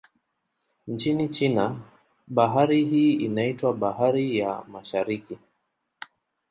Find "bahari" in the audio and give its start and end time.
2.27-2.85, 3.73-4.37